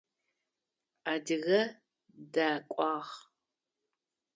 Адыгэ 1.13 1.61
дакӏуагъ. 2.33 3.13